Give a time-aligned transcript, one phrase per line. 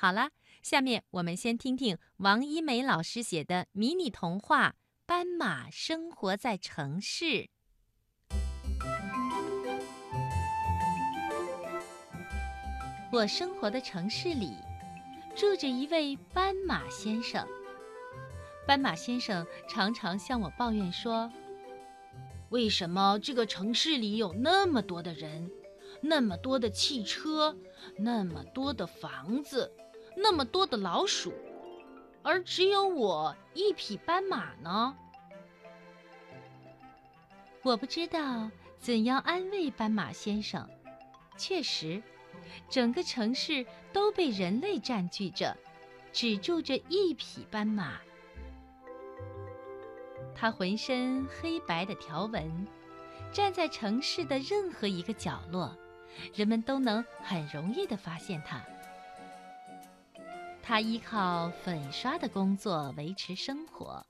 [0.00, 0.30] 好了，
[0.62, 4.68] 下面我们先听听王一梅老师写的迷你童话
[5.04, 7.24] 《斑马生活在城市》。
[13.10, 14.52] 我生活的城市里，
[15.34, 17.44] 住着一位斑马先生。
[18.68, 21.28] 斑马先生常常向我抱怨说
[22.50, 25.50] ：“为什么这个城市里有那么多的人，
[26.00, 27.58] 那么多的汽车，
[27.96, 29.74] 那么多的房子？”
[30.20, 31.32] 那么多的老鼠，
[32.22, 34.96] 而只有我一匹斑马呢？
[37.62, 40.68] 我不知道怎样安慰斑马先生。
[41.36, 42.02] 确实，
[42.68, 45.56] 整个城市都被人类占据着，
[46.12, 47.98] 只住着一匹斑马。
[50.34, 52.66] 它浑身黑白的条纹，
[53.32, 55.76] 站在城市的任何一个角落，
[56.34, 58.60] 人们都能很容易地发现它。
[60.68, 64.04] 他依靠粉刷的工作维持生活。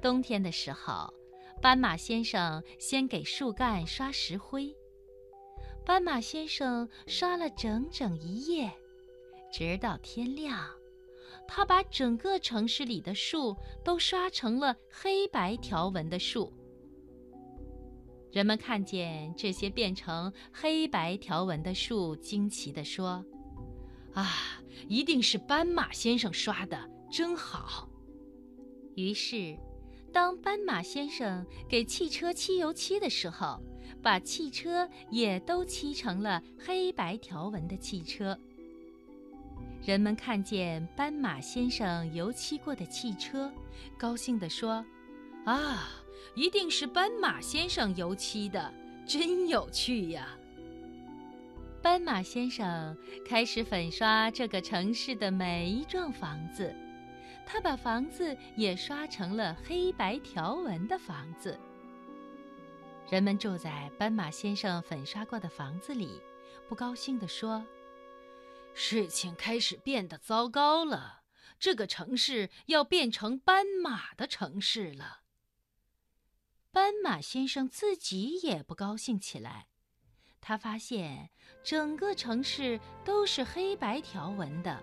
[0.00, 1.08] 冬天的时候，
[1.60, 4.74] 斑马先生先给树干刷石灰。
[5.86, 8.72] 斑马先生刷了整整一夜，
[9.52, 10.68] 直到天亮，
[11.46, 16.52] 他把整个城市里的树都刷成了黑白条纹的树。
[18.32, 23.24] 人们看见这些变成黑白条纹的树，惊奇地说。
[24.14, 24.30] 啊，
[24.88, 27.88] 一定是斑马先生刷的，真好。
[28.94, 29.56] 于是，
[30.12, 33.58] 当斑马先生给汽车漆油漆的时候，
[34.02, 38.38] 把汽车也都漆成了黑白条纹的汽车。
[39.84, 43.50] 人们看见斑马先生油漆过的汽车，
[43.98, 44.84] 高兴地说
[45.46, 45.88] ：“啊，
[46.34, 48.72] 一定是斑马先生油漆的，
[49.06, 50.38] 真有趣呀！”
[51.82, 56.72] 斑马先生开始粉刷这个城市的每一幢房子，
[57.44, 61.58] 他把房子也刷成了黑白条纹的房子。
[63.10, 66.20] 人们住在斑马先生粉刷过的房子里，
[66.68, 67.66] 不高兴地说
[68.74, 71.22] ：“事情开始变得糟糕了，
[71.58, 75.22] 这个城市要变成斑马的城市了。”
[76.70, 79.66] 斑马先生自己也不高兴起来。
[80.44, 81.30] 他发现
[81.62, 84.76] 整个城市都是黑白条纹的，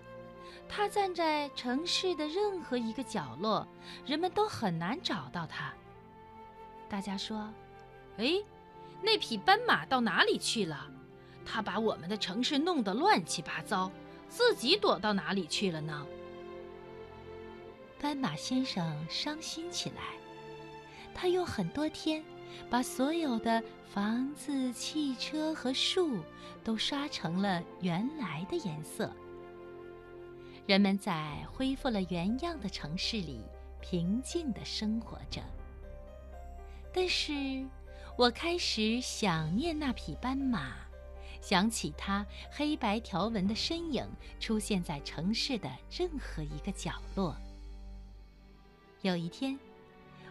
[0.69, 3.67] 他站在城市的任何一个角落，
[4.05, 5.73] 人们都很难找到他。
[6.87, 7.53] 大家说
[8.17, 8.41] ：“哎，
[9.01, 10.89] 那匹斑马到哪里去了？
[11.45, 13.91] 他把我们的城市弄得乱七八糟，
[14.29, 16.07] 自己躲到哪里去了呢？”
[17.99, 20.03] 斑马先生伤心起来，
[21.13, 22.23] 他用很多天。
[22.69, 26.19] 把所有的房子、汽车和树
[26.63, 29.11] 都刷成了原来的颜色。
[30.65, 33.41] 人们在恢复了原样的城市里
[33.81, 35.41] 平静地生活着。
[36.93, 37.65] 但是，
[38.17, 40.73] 我开始想念那匹斑马，
[41.41, 44.07] 想起它黑白条纹的身影
[44.39, 47.35] 出现在城市的任何一个角落。
[49.01, 49.57] 有一天。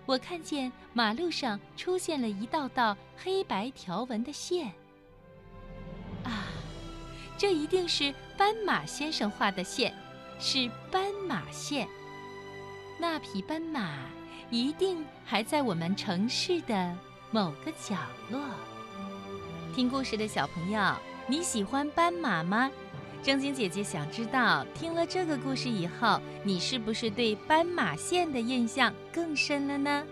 [0.08, 4.69] 我看见马路上出现了一道道黑白条纹的线。
[6.24, 6.48] 啊，
[7.36, 9.94] 这一定是斑马先生画的线，
[10.41, 11.86] 是斑马线。
[12.98, 14.06] 那匹斑马
[14.48, 16.96] 一定还在我们城市的
[17.30, 17.94] 某个角
[18.30, 18.40] 落。
[19.75, 20.80] 听故事的小朋友，
[21.26, 22.70] 你喜欢斑马吗？
[23.22, 30.04] 正晶姐姐想知道，听了这个故事以后，你是不是对斑马线的印象更深了呢？